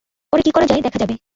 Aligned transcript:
পরে 0.33 0.41
কি 0.45 0.51
করা 0.51 0.65
যায় 0.65 0.81
দেখা 0.81 0.99
যাবে। 0.99 1.15